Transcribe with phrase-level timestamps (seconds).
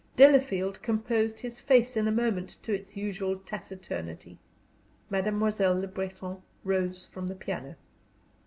[0.15, 4.39] Delafield composed his face in a moment to its usual taciturnity.
[5.11, 7.75] Mademoiselle Le Breton rose from the piano.